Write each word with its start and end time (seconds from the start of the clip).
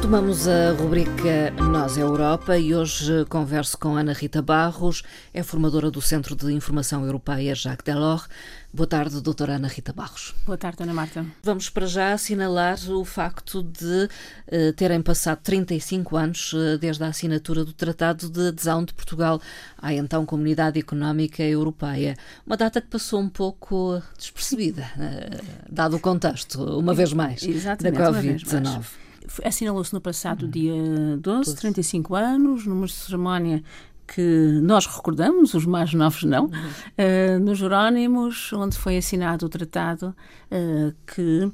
Retomamos 0.00 0.48
a 0.48 0.72
rubrica 0.72 1.50
Nós 1.70 1.98
é 1.98 2.00
Europa 2.00 2.56
e 2.56 2.74
hoje 2.74 3.26
converso 3.28 3.76
com 3.76 3.96
Ana 3.96 4.14
Rita 4.14 4.40
Barros, 4.40 5.02
é 5.32 5.42
formadora 5.42 5.90
do 5.90 6.00
Centro 6.00 6.34
de 6.34 6.50
Informação 6.54 7.04
Europeia 7.04 7.54
Jacques 7.54 7.84
Delors. 7.84 8.26
Boa 8.72 8.86
tarde, 8.86 9.20
doutora 9.20 9.56
Ana 9.56 9.68
Rita 9.68 9.92
Barros. 9.92 10.34
Boa 10.46 10.56
tarde, 10.56 10.82
Ana 10.82 10.94
Marta. 10.94 11.26
Vamos 11.42 11.68
para 11.68 11.86
já 11.86 12.14
assinalar 12.14 12.78
o 12.90 13.04
facto 13.04 13.62
de 13.62 14.08
uh, 14.50 14.72
terem 14.72 15.02
passado 15.02 15.40
35 15.42 16.16
anos 16.16 16.54
uh, 16.54 16.78
desde 16.78 17.04
a 17.04 17.08
assinatura 17.08 17.62
do 17.62 17.74
Tratado 17.74 18.30
de 18.30 18.48
Adesão 18.48 18.82
de 18.82 18.94
Portugal 18.94 19.38
à 19.76 19.92
então 19.92 20.24
Comunidade 20.24 20.80
Económica 20.80 21.42
Europeia. 21.42 22.16
Uma 22.46 22.56
data 22.56 22.80
que 22.80 22.88
passou 22.88 23.20
um 23.20 23.28
pouco 23.28 24.02
despercebida, 24.16 24.90
uh, 24.96 25.44
dado 25.70 25.96
o 25.96 26.00
contexto, 26.00 26.78
uma 26.78 26.94
vez 26.94 27.12
mais, 27.12 27.42
Exatamente, 27.42 27.98
da 27.98 28.10
Covid-19. 28.10 29.09
Assinalou-se 29.44 29.92
no 29.92 30.00
passado 30.00 30.48
dia 30.48 30.74
12, 31.18 31.54
35 31.54 32.14
anos, 32.14 32.66
numa 32.66 32.88
cerimónia 32.88 33.62
que 34.06 34.60
nós 34.62 34.86
recordamos, 34.86 35.54
os 35.54 35.64
mais 35.64 35.94
novos 35.94 36.24
não, 36.24 36.46
uhum. 36.46 36.50
uh, 36.50 37.38
nos 37.38 37.58
Jerónimos, 37.58 38.52
onde 38.52 38.76
foi 38.76 38.96
assinado 38.96 39.46
o 39.46 39.48
tratado 39.48 40.14
uh, 40.50 40.94
que 41.06 41.50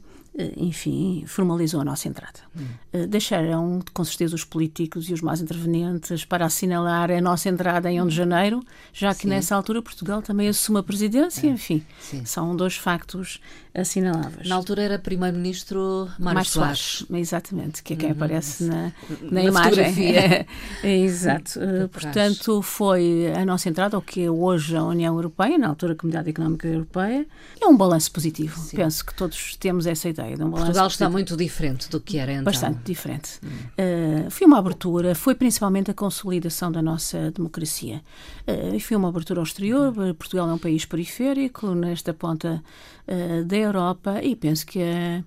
enfim, 0.56 1.24
formalizou 1.26 1.80
a 1.80 1.84
nossa 1.84 2.08
entrada. 2.08 2.40
Hum. 2.56 3.06
Deixaram, 3.08 3.80
com 3.92 4.04
certeza, 4.04 4.34
os 4.34 4.44
políticos 4.44 5.08
e 5.08 5.14
os 5.14 5.22
mais 5.22 5.40
intervenientes 5.40 6.24
para 6.24 6.44
assinalar 6.44 7.10
a 7.10 7.20
nossa 7.20 7.48
entrada 7.48 7.90
em 7.90 8.00
1 8.02 8.06
de 8.06 8.14
janeiro, 8.14 8.62
já 8.92 9.14
que 9.14 9.22
Sim. 9.22 9.28
nessa 9.28 9.56
altura 9.56 9.80
Portugal 9.80 10.20
também 10.20 10.48
assume 10.48 10.78
a 10.78 10.82
presidência, 10.82 11.46
é. 11.46 11.50
enfim, 11.50 11.84
Sim. 11.98 12.24
são 12.24 12.54
dois 12.54 12.76
factos 12.76 13.40
assinaláveis. 13.74 14.48
Na 14.48 14.56
altura 14.56 14.82
era 14.82 14.98
primeiro-ministro 14.98 16.10
Mário 16.18 16.44
Soares. 16.44 16.80
Soares. 16.80 17.06
Exatamente, 17.10 17.82
que 17.82 17.94
é 17.94 17.96
quem 17.96 18.10
uhum. 18.10 18.16
aparece 18.16 18.64
na, 18.64 18.92
na, 19.22 19.30
na 19.30 19.42
imagem. 19.42 19.86
É, 20.82 20.96
exato. 20.98 21.58
Uh, 21.58 21.88
portanto, 21.88 22.60
foi 22.62 23.32
a 23.34 23.44
nossa 23.44 23.68
entrada, 23.68 23.96
o 23.96 24.02
que 24.02 24.22
é 24.24 24.30
hoje 24.30 24.76
a 24.76 24.82
União 24.82 25.14
Europeia, 25.14 25.56
na 25.58 25.68
altura 25.68 25.92
a 25.92 25.96
Comunidade 25.96 26.30
Económica 26.30 26.66
Europeia, 26.66 27.26
é 27.60 27.66
um 27.66 27.76
balanço 27.76 28.10
positivo. 28.10 28.58
Sim. 28.58 28.76
Penso 28.76 29.04
que 29.04 29.14
todos 29.14 29.56
temos 29.56 29.86
essa 29.86 30.08
ideia 30.08 30.25
de 30.34 30.42
um 30.42 30.50
Portugal 30.50 30.86
está 30.86 31.08
muito 31.08 31.36
diferente 31.36 31.88
do 31.90 32.00
que 32.00 32.18
era 32.18 32.32
então. 32.32 32.44
Bastante 32.44 32.80
diferente. 32.84 33.38
Hum. 33.44 33.48
Uh, 33.48 34.30
foi 34.30 34.46
uma 34.46 34.58
abertura, 34.58 35.14
foi 35.14 35.34
principalmente 35.34 35.90
a 35.90 35.94
consolidação 35.94 36.72
da 36.72 36.82
nossa 36.82 37.30
democracia. 37.30 38.02
Uh, 38.46 38.78
foi 38.80 38.96
uma 38.96 39.08
abertura 39.08 39.40
ao 39.40 39.44
exterior. 39.44 39.92
Portugal 40.18 40.48
é 40.48 40.52
um 40.52 40.58
país 40.58 40.84
periférico, 40.84 41.74
nesta 41.74 42.12
ponta 42.14 42.62
uh, 43.06 43.44
da 43.44 43.56
Europa, 43.56 44.20
e 44.22 44.34
penso 44.34 44.66
que 44.66 44.80
a 44.82 45.22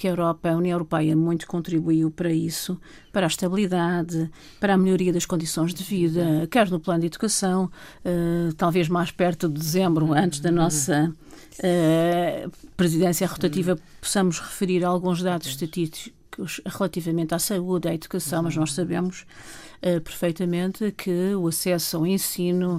que 0.00 0.08
a 0.08 0.12
Europa, 0.12 0.48
a 0.48 0.56
União 0.56 0.76
Europeia, 0.76 1.14
muito 1.14 1.46
contribuiu 1.46 2.10
para 2.10 2.32
isso, 2.32 2.80
para 3.12 3.26
a 3.26 3.28
estabilidade, 3.28 4.30
para 4.58 4.72
a 4.72 4.78
melhoria 4.78 5.12
das 5.12 5.26
condições 5.26 5.74
de 5.74 5.84
vida, 5.84 6.48
quer 6.50 6.70
no 6.70 6.80
plano 6.80 7.00
de 7.00 7.08
educação, 7.08 7.70
uh, 8.02 8.50
talvez 8.54 8.88
mais 8.88 9.10
perto 9.10 9.46
de 9.46 9.60
dezembro, 9.60 10.14
antes 10.14 10.40
da 10.40 10.50
nossa 10.50 11.12
uh, 11.58 12.52
presidência 12.78 13.26
rotativa, 13.26 13.78
possamos 14.00 14.40
referir 14.40 14.82
alguns 14.86 15.22
dados 15.22 15.48
estatísticos 15.48 16.62
relativamente 16.64 17.34
à 17.34 17.38
saúde, 17.38 17.86
à 17.86 17.94
educação, 17.94 18.44
mas 18.44 18.56
nós 18.56 18.72
sabemos 18.72 19.26
uh, 19.82 20.00
perfeitamente 20.00 20.92
que 20.92 21.34
o 21.34 21.46
acesso 21.46 21.98
ao 21.98 22.06
ensino 22.06 22.78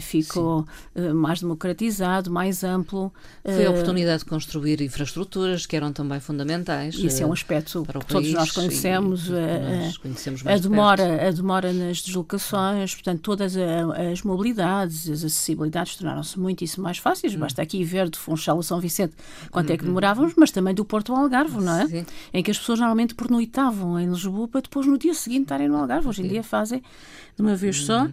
ficou 0.00 0.66
uh, 0.94 1.14
mais 1.14 1.40
democratizado, 1.40 2.30
mais 2.30 2.62
amplo. 2.64 3.12
Foi 3.42 3.66
a 3.66 3.70
oportunidade 3.70 4.20
de 4.20 4.28
construir 4.28 4.80
infraestruturas 4.80 5.66
que 5.66 5.76
eram 5.76 5.92
também 5.92 6.20
fundamentais. 6.20 6.94
Isso 6.94 7.22
é 7.22 7.26
um 7.26 7.32
aspecto 7.32 7.84
que 7.84 8.06
todos 8.06 8.32
nós 8.32 8.50
conhecemos. 8.50 9.28
Nós 9.28 9.98
conhecemos 9.98 10.46
a, 10.46 10.56
demora, 10.56 11.28
a 11.28 11.30
demora 11.30 11.72
nas 11.72 12.02
deslocações, 12.02 12.94
portanto, 12.94 13.20
todas 13.20 13.54
as 13.56 14.22
mobilidades, 14.22 15.08
as 15.08 15.24
acessibilidades 15.24 15.96
tornaram-se 15.96 16.38
muitíssimo 16.38 16.84
mais 16.84 16.98
fáceis. 16.98 17.34
Hum. 17.34 17.40
Basta 17.40 17.62
aqui 17.62 17.82
ver 17.84 18.08
de 18.08 18.18
Funchal 18.18 18.58
a 18.58 18.62
São 18.62 18.80
Vicente 18.80 19.14
quanto 19.50 19.70
é 19.70 19.76
que 19.76 19.82
uhum. 19.82 19.90
demorávamos, 19.90 20.34
mas 20.36 20.50
também 20.50 20.74
do 20.74 20.84
Porto 20.84 21.12
ao 21.12 21.22
Algarve, 21.22 21.60
não 21.60 21.80
é? 21.80 21.86
Sim. 21.86 22.06
Em 22.32 22.42
que 22.42 22.50
as 22.50 22.58
pessoas 22.58 22.78
normalmente 22.78 23.14
pernoitavam 23.14 23.98
em 23.98 24.08
Lisboa 24.08 24.48
para 24.48 24.60
depois 24.60 24.86
no 24.86 24.98
dia 24.98 25.14
seguinte 25.14 25.42
estarem 25.42 25.68
no 25.68 25.76
Algarve. 25.76 26.08
Hoje 26.08 26.22
em 26.22 26.28
dia 26.28 26.42
fazem 26.42 26.82
de 27.36 27.42
uma 27.42 27.56
vez 27.56 27.82
só. 27.84 28.08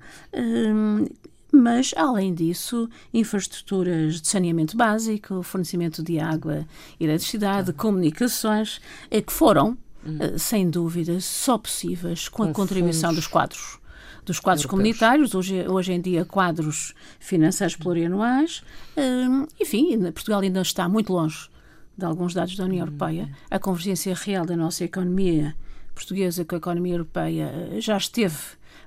Hum, 1.53 1.62
mas, 1.62 1.94
além 1.95 2.34
disso, 2.34 2.89
infraestruturas 3.13 4.22
de 4.22 4.28
saneamento 4.28 4.75
básico, 4.75 5.44
fornecimento 5.44 6.03
de 6.03 6.19
água 6.19 6.66
e 7.00 7.03
eletricidade, 7.03 7.73
comunicações, 7.73 8.79
é 9.09 9.22
que 9.22 9.31
foram, 9.31 9.78
hum. 10.06 10.17
Eh, 10.19 10.38
sem 10.38 10.69
dúvida, 10.69 11.19
só 11.19 11.57
possíveis 11.57 12.28
com, 12.28 12.44
com 12.44 12.50
a 12.50 12.53
contribuição 12.53 13.09
fundos. 13.09 13.25
dos 13.25 13.28
quadros 13.28 13.81
dos 14.23 14.40
quadros 14.40 14.63
Europeus. 14.63 14.69
comunitários, 14.69 15.34
hoje, 15.34 15.67
hoje 15.67 15.94
em 15.94 16.00
dia 16.00 16.23
quadros 16.23 16.94
financeiros 17.19 17.75
plurianuais. 17.75 18.63
Hum, 18.95 19.47
enfim, 19.59 20.00
Portugal 20.11 20.41
ainda 20.41 20.61
está 20.61 20.88
muito 20.88 21.11
longe 21.11 21.50
de 21.97 22.06
alguns 22.06 22.34
dados 22.34 22.56
da 22.56 22.66
União 22.66 22.85
hum. 22.85 22.90
Europeia. 22.90 23.29
A 23.50 23.59
convergência 23.59 24.13
real 24.13 24.45
da 24.45 24.56
nossa 24.56 24.84
economia 24.84 25.56
portuguesa 25.94 26.45
com 26.45 26.56
a 26.56 26.57
economia 26.57 26.94
europeia 26.94 27.51
eh, 27.73 27.81
já 27.81 27.97
esteve 27.97 28.38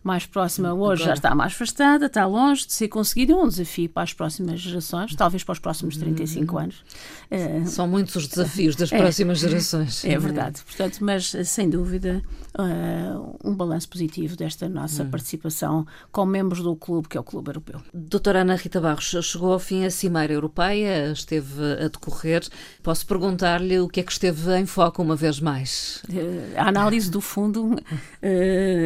mais 0.05 0.27
próxima 0.27 0.75
hoje 0.75 1.05
já 1.05 1.15
está 1.15 1.35
mais 1.35 1.53
afastada, 1.53 2.07
está 2.07 2.27
longe 2.27 2.67
de 2.67 2.75
ser 2.75 2.89
conseguida. 2.89 3.33
É 3.33 3.37
um 3.37 3.49
desafio 3.49 3.89
para 3.89 4.03
as 4.03 4.13
próximas 4.13 4.61
gerações, 4.61 5.15
talvez 5.17 5.43
para 5.43 5.55
os 5.55 5.59
próximos 5.59 5.97
35 5.97 6.55
uhum. 6.55 6.63
anos. 6.63 6.85
Eh, 7.31 7.65
São 7.65 7.89
muitos 7.89 8.15
os 8.17 8.29
desafios 8.29 8.77
das 8.77 8.93
é, 8.93 8.99
próximas 8.99 9.39
gerações. 9.39 10.05
É 10.05 10.19
verdade. 10.19 10.63
Portanto, 10.63 10.99
mas 11.01 11.35
sem 11.47 11.71
dúvida 11.71 12.23
uh, 12.59 13.39
um 13.43 13.55
balanço 13.55 13.89
positivo 13.89 14.37
desta 14.37 14.69
nossa 14.69 15.03
hum. 15.03 15.11
participação 15.11 15.87
como 16.13 16.33
membros 16.33 16.63
do 16.63 16.77
clube, 16.77 17.09
que 17.09 17.17
é 17.17 17.21
o 17.21 17.25
Clube 17.25 17.49
Europeu. 17.49 17.81
Doutora 17.93 18.43
Ana 18.43 18.57
Rita 18.57 18.81
Barros, 18.81 19.17
chegou 19.23 19.53
ao 19.53 19.59
fim 19.59 19.85
a 19.85 19.91
Cimeira 19.91 20.33
Europeia, 20.33 21.11
esteve 21.13 21.63
a 21.85 21.89
decorrer. 21.89 22.43
Posso 22.83 23.07
perguntar-lhe 23.07 23.81
o 23.81 23.89
que 23.89 24.01
é 24.01 24.03
que 24.03 24.13
esteve 24.13 24.55
em 24.59 24.67
foco 24.67 25.03
uma 25.03 25.17
vez 25.17 25.41
mais? 25.41 26.03
A 26.57 26.69
análise 26.69 27.11
do 27.11 27.21
Fundo 27.21 27.77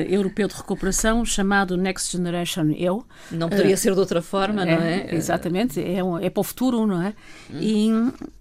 Europeu 0.09 0.49
de 0.49 0.55
Recuperação, 0.55 1.08
chamado 1.25 1.77
Next 1.77 2.17
Generation 2.17 2.71
EU. 2.77 3.05
Não 3.31 3.49
poderia 3.49 3.77
ser 3.77 3.93
de 3.93 4.01
outra 4.01 4.23
forma, 4.23 4.65
não 4.65 4.73
é? 4.73 5.09
é? 5.09 5.15
Exatamente, 5.15 5.83
é, 5.83 6.03
um, 6.03 6.19
é 6.19 6.31
para 6.31 6.41
o 6.41 6.45
futuro, 6.45 6.87
não 6.87 7.03
é? 7.03 7.15
Hum. 7.51 7.59
E, 7.61 7.91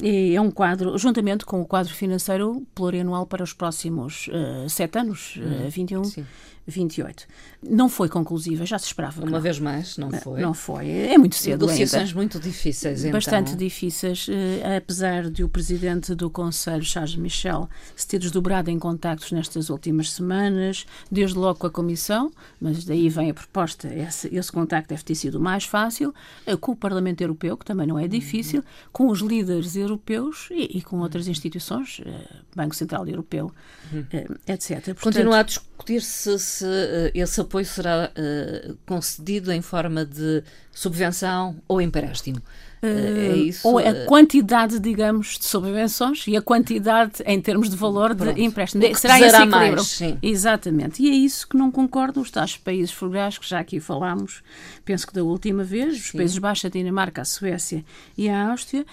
e, 0.08 0.36
é 0.36 0.42
um 0.42 0.52
quadro, 0.52 0.98
juntamente 0.98 1.44
com 1.44 1.60
o 1.60 1.66
quadro 1.66 1.94
financeiro 1.94 2.64
plurianual 2.76 3.26
para 3.26 3.44
os 3.44 3.54
próximos 3.54 4.30
sete 4.70 5.00
anos 5.00 5.08
anos, 5.08 5.36
uhum. 5.38 5.70
21, 5.70 6.04
Sim. 6.04 6.26
28. 6.68 7.26
Não 7.64 7.88
foi 7.88 8.10
conclusiva, 8.10 8.66
já 8.66 8.78
se 8.78 8.88
esperava. 8.88 9.22
Uma 9.22 9.32
não. 9.32 9.42
vez 9.42 9.58
mais, 9.60 9.98
não 9.98 10.12
foi? 10.12 10.42
Não 10.42 10.54
foi. 10.54 10.90
É 10.90 11.18
muito 11.18 11.36
cedo 11.36 11.66
Negociações 11.66 12.10
ainda. 12.10 12.16
muito 12.16 12.40
difíceis, 12.40 13.00
então. 13.00 13.12
Bastante 13.14 13.56
difíceis, 13.56 14.28
eh, 14.30 14.78
apesar 14.78 15.30
de 15.30 15.44
o 15.44 15.50
presidente 15.50 16.14
do 16.14 16.30
Conselho, 16.30 16.84
Charles 16.84 17.16
Michel, 17.16 17.70
se 17.96 18.06
ter 18.06 18.20
desdobrado 18.20 18.70
em 18.70 18.78
contactos 18.78 19.32
nestas 19.32 19.70
últimas 19.70 20.12
semanas, 20.12 20.86
desde 21.10 21.38
logo 21.38 21.60
com 21.60 21.68
a 21.68 21.72
Comissão, 21.72 22.32
mas 22.60 22.84
daí 22.84 23.10
vem 23.10 23.30
a 23.30 23.34
proposta, 23.34 23.88
esse, 23.88 24.34
esse 24.36 24.52
contacto 24.52 24.90
deve 24.90 25.04
ter 25.04 25.16
sido 25.16 25.40
mais 25.40 25.64
fácil, 25.64 26.14
eh, 26.46 26.56
com 26.58 26.74
o 26.74 26.76
Parlamento 26.76 27.22
Europeu, 27.22 27.56
que 27.56 27.66
também 27.66 27.88
não 27.88 27.98
é 27.98 28.08
difícil, 28.08 28.64
com 28.92 29.08
os 29.08 29.22
líderes 29.22 29.76
europeus 29.76 30.50
e, 30.52 30.78
e, 30.78 30.82
com 30.82 31.00
outras 31.00 31.28
instituições, 31.28 32.02
eh, 32.06 32.28
Banco 32.54 32.76
Central 32.76 33.08
Europeu, 33.08 33.52
uhum. 33.94 34.06
etc. 34.48 34.84
Portanto, 34.84 35.02
Continua 35.02 35.40
a 35.40 35.44
discutir-se 35.44 36.38
se 36.58 36.66
uh, 36.66 37.12
esse 37.14 37.42
apoio 37.42 37.66
será 37.66 38.12
uh, 38.12 38.78
concedido 38.86 39.52
em 39.52 39.62
forma 39.62 40.06
de 40.06 40.44
subvenção 40.72 41.56
ou 41.68 41.82
empréstimo. 41.82 42.38
Uh, 42.82 42.86
é 42.86 43.38
isso? 43.38 43.68
Ou 43.68 43.80
a 43.80 44.06
quantidade, 44.06 44.80
digamos, 44.80 45.38
de 45.40 45.46
subvenções 45.46 46.26
e 46.28 46.36
a 46.36 46.42
quantidade 46.42 47.24
em 47.26 47.40
termos 47.42 47.70
de 47.70 47.76
valor 47.76 48.16
Pronto. 48.16 48.36
de 48.36 48.44
empréstimo. 48.44 48.84
Será 48.96 49.20
esse 49.20 49.36
equilíbrio? 49.36 49.76
Mais, 49.76 49.88
sim. 49.88 50.18
Exatamente. 50.22 51.02
E 51.02 51.10
é 51.10 51.14
isso 51.14 51.48
que 51.48 51.58
não 51.58 51.72
concordam 51.72 52.22
os 52.22 52.32
tais 52.32 52.58
países 52.58 52.92
frugais 52.92 53.38
que 53.38 53.48
já 53.48 53.60
aqui 53.60 53.80
falámos, 53.80 54.42
penso 54.86 55.08
que 55.08 55.14
da 55.14 55.24
última 55.24 55.64
vez, 55.64 55.98
os 55.98 56.08
sim. 56.10 56.18
Países 56.18 56.38
Baixos, 56.38 56.66
a 56.66 56.70
Dinamarca, 56.70 57.22
a 57.22 57.26
Suécia 57.26 57.84
e 58.18 58.30
a 58.30 58.50
Áustria, 58.52 58.86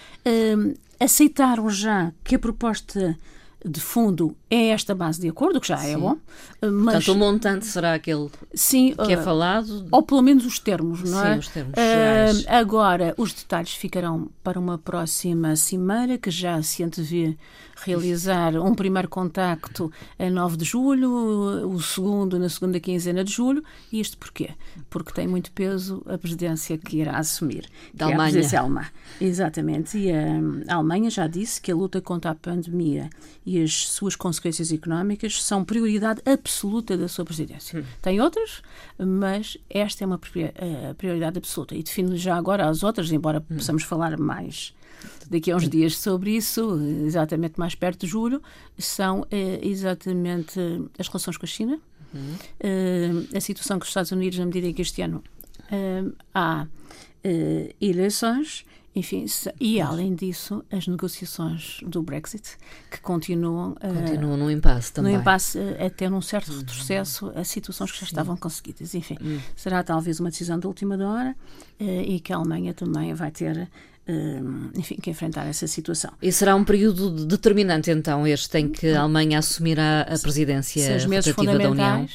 aceitaram 0.99 1.69
já 1.69 2.11
que 2.23 2.35
a 2.35 2.39
proposta 2.39 3.17
de 3.65 3.79
fundo 3.79 4.35
é 4.49 4.67
esta 4.67 4.93
base 4.93 5.19
de 5.19 5.27
acordo, 5.27 5.59
que 5.59 5.67
já 5.67 5.75
é 5.75 5.87
Sim. 5.87 5.93
é 5.93 5.97
bom. 5.97 6.17
Mas, 6.61 6.83
Portanto, 6.83 7.11
o 7.11 7.15
montante 7.15 7.65
será 7.65 7.95
aquele 7.95 8.29
Sim, 8.53 8.93
que 9.05 9.13
é 9.13 9.17
falado? 9.17 9.87
Ou 9.91 10.03
pelo 10.03 10.21
menos 10.21 10.45
os 10.45 10.59
termos, 10.59 11.01
não 11.01 11.21
Sim, 11.21 11.27
é? 11.27 11.37
os 11.37 11.47
termos 11.47 11.73
uh, 11.73 12.45
Agora, 12.47 13.13
os 13.17 13.33
detalhes 13.33 13.73
ficarão 13.73 14.29
para 14.43 14.59
uma 14.59 14.77
próxima 14.77 15.55
cimeira, 15.55 16.17
que 16.17 16.29
já 16.29 16.61
se 16.61 16.83
antevê 16.83 17.35
realizar 17.75 18.55
um 18.55 18.73
primeiro 18.73 19.09
contacto 19.09 19.91
a 20.17 20.29
9 20.29 20.57
de 20.57 20.65
julho, 20.65 21.67
o 21.67 21.81
segundo 21.81 22.39
na 22.39 22.47
segunda 22.47 22.79
quinzena 22.79 23.23
de 23.23 23.31
julho. 23.31 23.63
E 23.91 23.99
isto 23.99 24.17
porquê? 24.17 24.51
Porque 24.89 25.11
tem 25.11 25.27
muito 25.27 25.51
peso 25.51 26.01
a 26.07 26.17
presidência 26.17 26.77
que 26.77 26.97
irá 26.97 27.17
assumir. 27.17 27.67
Da 27.93 28.05
Alemanha. 28.05 28.39
É 28.39 28.57
a. 28.57 28.85
Exatamente. 29.19 29.97
E 29.97 30.11
a 30.11 30.75
Alemanha 30.75 31.09
já 31.09 31.27
disse 31.27 31.59
que 31.61 31.71
a 31.71 31.75
luta 31.75 32.01
contra 32.01 32.31
a 32.31 32.35
pandemia 32.35 33.09
e 33.45 33.54
as 33.61 33.87
suas 33.87 34.15
consequências 34.15 34.71
económicas 34.71 35.41
são 35.41 35.63
prioridade 35.63 36.21
absoluta 36.25 36.97
da 36.97 37.07
sua 37.07 37.25
presidência. 37.25 37.79
Hum. 37.79 37.83
Tem 38.01 38.21
outras, 38.21 38.61
mas 38.97 39.57
esta 39.69 40.03
é 40.03 40.07
uma 40.07 40.19
prioridade 40.97 41.37
absoluta. 41.37 41.75
E 41.75 41.83
defino 41.83 42.15
já 42.17 42.35
agora 42.35 42.67
as 42.67 42.83
outras, 42.83 43.11
embora 43.11 43.39
hum. 43.39 43.55
possamos 43.55 43.83
falar 43.83 44.17
mais 44.17 44.73
daqui 45.29 45.51
a 45.51 45.55
uns 45.55 45.67
dias 45.69 45.97
sobre 45.97 46.31
isso, 46.31 46.79
exatamente 47.05 47.59
mais 47.59 47.75
perto 47.75 48.01
de 48.01 48.07
julho, 48.07 48.41
são 48.77 49.25
é, 49.31 49.59
exatamente 49.61 50.59
as 50.97 51.07
relações 51.07 51.37
com 51.37 51.45
a 51.45 51.49
China, 51.49 51.79
é, 52.59 53.09
a 53.35 53.41
situação 53.41 53.77
com 53.77 53.83
os 53.83 53.89
Estados 53.89 54.11
Unidos, 54.11 54.39
na 54.39 54.45
medida 54.45 54.67
em 54.67 54.73
que 54.73 54.81
este 54.81 55.01
ano 55.01 55.23
é, 55.71 56.03
há 56.33 56.67
eleições, 57.81 58.65
enfim, 58.95 59.25
e 59.59 59.81
além 59.81 60.15
disso, 60.15 60.63
as 60.71 60.87
negociações 60.87 61.79
do 61.85 62.01
Brexit, 62.01 62.57
que 62.89 63.01
continuam. 63.01 63.75
Continuam 63.75 64.35
uh, 64.35 64.37
no 64.37 64.49
impasse 64.49 64.93
também. 64.93 65.13
No 65.13 65.19
impasse, 65.19 65.57
uh, 65.57 65.85
até 65.85 66.09
num 66.09 66.21
certo 66.21 66.53
uhum. 66.53 66.59
retrocesso 66.59 67.31
a 67.35 67.43
situações 67.43 67.91
que 67.91 67.99
já 67.99 68.05
estavam 68.05 68.37
conseguidas. 68.37 68.95
Enfim, 68.95 69.17
uhum. 69.19 69.39
será 69.53 69.83
talvez 69.83 70.21
uma 70.21 70.29
decisão 70.29 70.57
de 70.57 70.65
última 70.65 70.95
hora 70.95 71.35
uh, 71.77 71.83
e 71.83 72.21
que 72.21 72.31
a 72.31 72.37
Alemanha 72.37 72.73
também 72.73 73.13
vai 73.13 73.31
ter 73.31 73.69
enfim, 74.75 74.97
que 74.97 75.09
enfrentar 75.09 75.47
essa 75.47 75.65
situação. 75.65 76.11
E 76.21 76.31
será 76.31 76.55
um 76.55 76.63
período 76.63 77.25
determinante, 77.25 77.89
então, 77.89 78.25
este 78.27 78.59
em 78.59 78.69
que 78.69 78.89
a 78.89 79.01
Alemanha 79.01 79.39
assumirá 79.39 80.01
a 80.01 80.19
presidência 80.19 80.85
Seis 80.85 81.05
meses 81.07 81.33
rotativa 81.33 81.57
da 81.57 81.71
União? 81.71 82.07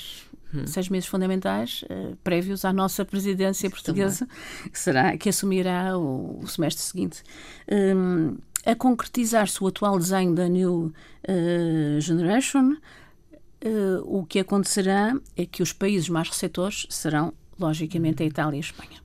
Hum. 0.55 0.67
Seis 0.67 0.89
meses 0.89 1.09
fundamentais 1.09 1.85
uh, 1.85 2.17
prévios 2.25 2.65
à 2.65 2.73
nossa 2.73 3.05
presidência 3.05 3.71
portuguesa, 3.71 4.27
que 4.73 4.79
será 4.79 5.17
que 5.17 5.29
assumirá 5.29 5.97
o, 5.97 6.41
o 6.43 6.49
semestre 6.49 6.83
seguinte. 6.83 7.23
Um, 7.71 8.37
a 8.67 8.75
concretizar-se 8.75 9.63
o 9.63 9.69
atual 9.69 9.99
desenho 9.99 10.35
da 10.35 10.49
New 10.49 10.93
uh, 11.29 12.01
Generation, 12.01 12.73
uh, 12.73 14.03
o 14.05 14.27
que 14.27 14.41
acontecerá 14.41 15.15
é 15.37 15.47
que 15.47 15.63
os 15.63 15.73
países 15.73 16.09
mais 16.09 16.29
receptores 16.29 16.87
serão, 16.91 17.33
logicamente, 17.59 18.23
a 18.23 18.27
Itália 18.27 18.57
e 18.57 18.59
a 18.59 18.61
Espanha 18.61 19.01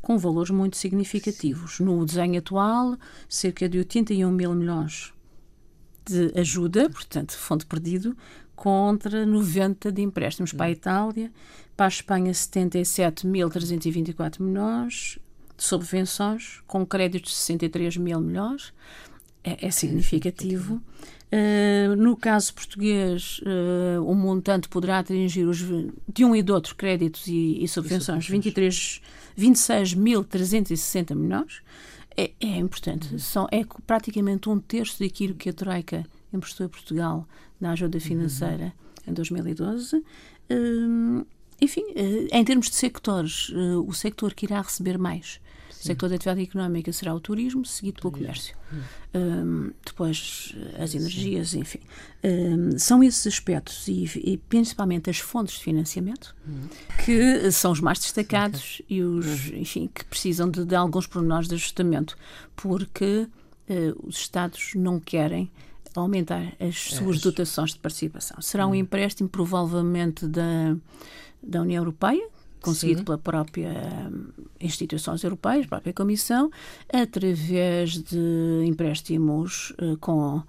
com 0.00 0.16
valores 0.18 0.50
muito 0.50 0.76
significativos. 0.76 1.80
No 1.80 2.04
desenho 2.04 2.38
atual, 2.38 2.96
cerca 3.28 3.68
de 3.68 3.78
81 3.78 4.30
mil 4.30 4.54
milhões 4.54 5.12
de 6.04 6.32
ajuda, 6.38 6.88
portanto, 6.88 7.36
fundo 7.36 7.66
perdido, 7.66 8.16
contra 8.56 9.24
90 9.24 9.92
de 9.92 10.02
empréstimos 10.02 10.52
para 10.52 10.66
a 10.66 10.70
Itália, 10.70 11.30
para 11.76 11.86
a 11.86 11.88
Espanha 11.88 12.32
77.324 12.32 14.40
milhões 14.40 15.20
de 15.56 15.62
subvenções, 15.62 16.60
com 16.66 16.84
créditos 16.84 17.30
de 17.30 17.36
63 17.36 17.96
mil 17.98 18.20
milhões, 18.20 18.74
é, 19.44 19.66
é 19.66 19.70
significativo. 19.70 20.82
Uh, 21.26 21.96
no 21.96 22.16
caso 22.16 22.54
português, 22.54 23.40
uh, 23.40 24.00
o 24.04 24.14
montante 24.14 24.68
poderá 24.68 25.00
atingir 25.00 25.44
os, 25.44 25.58
de 25.58 26.24
um 26.24 26.36
e 26.36 26.42
de 26.42 26.52
outro 26.52 26.76
créditos 26.76 27.26
e, 27.26 27.62
e 27.62 27.68
subvenções, 27.68 28.28
23 28.28 29.02
26.360 29.36 31.14
milhões. 31.14 31.62
É, 32.16 32.30
é 32.40 32.56
importante. 32.56 33.12
Uhum. 33.12 33.18
São, 33.18 33.46
é 33.50 33.62
praticamente 33.86 34.48
um 34.48 34.58
terço 34.58 35.00
daquilo 35.00 35.34
que 35.34 35.50
a 35.50 35.52
Troika 35.52 36.06
emprestou 36.32 36.66
a 36.66 36.68
Portugal 36.68 37.28
na 37.60 37.72
ajuda 37.72 38.00
financeira 38.00 38.72
uhum. 39.06 39.12
em 39.12 39.14
2012. 39.14 40.04
Hum, 40.50 41.24
enfim, 41.60 41.84
eh, 41.94 42.28
em 42.32 42.44
termos 42.44 42.68
de 42.68 42.76
sectores, 42.76 43.50
eh, 43.54 43.76
o 43.76 43.92
sector 43.92 44.34
que 44.34 44.46
irá 44.46 44.60
receber 44.60 44.98
mais 44.98 45.40
o 45.80 45.86
sector 45.86 46.08
da 46.08 46.16
atividade 46.16 46.42
económica 46.42 46.92
será 46.92 47.14
o 47.14 47.20
turismo, 47.20 47.64
seguido 47.64 48.00
pelo 48.00 48.12
comércio. 48.12 48.56
Um, 49.14 49.70
depois 49.84 50.54
as 50.78 50.94
energias, 50.94 51.54
enfim. 51.54 51.80
Um, 52.24 52.78
são 52.78 53.02
esses 53.04 53.26
aspectos 53.26 53.86
e, 53.86 54.04
e, 54.16 54.36
principalmente 54.36 55.10
as 55.10 55.18
fontes 55.18 55.56
de 55.56 55.64
financiamento 55.64 56.34
uhum. 56.46 56.68
que 57.04 57.50
são 57.52 57.72
os 57.72 57.80
mais 57.80 57.98
destacados 57.98 58.82
e 58.88 59.02
os, 59.02 59.48
uhum. 59.48 59.58
enfim, 59.58 59.90
que 59.94 60.04
precisam 60.04 60.50
de, 60.50 60.64
de 60.64 60.74
alguns 60.74 61.06
pormenores 61.06 61.48
de 61.48 61.54
ajustamento, 61.54 62.16
porque 62.56 63.28
uh, 63.68 64.06
os 64.06 64.16
Estados 64.16 64.72
não 64.74 64.98
querem 64.98 65.50
aumentar 66.02 66.52
as 66.60 66.76
suas 66.94 67.18
é 67.18 67.20
dotações 67.20 67.72
de 67.72 67.78
participação. 67.78 68.40
Será 68.40 68.66
um 68.66 68.74
empréstimo 68.74 69.28
provavelmente 69.28 70.26
da, 70.26 70.76
da 71.42 71.62
União 71.62 71.82
Europeia, 71.82 72.28
conseguido 72.60 73.00
Sim. 73.00 73.04
pela 73.04 73.18
própria 73.18 73.70
hum, 74.10 74.28
instituições 74.60 75.22
europeias, 75.22 75.66
própria 75.66 75.92
Comissão, 75.92 76.50
através 76.92 78.02
de 78.02 78.64
empréstimos 78.66 79.72
uh, 79.80 79.96
com 79.98 80.38
uh, 80.38 80.44